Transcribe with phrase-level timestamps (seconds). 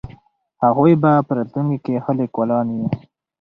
[0.63, 2.85] هغوی به په راتلونکي کې ښه لیکوالان وي.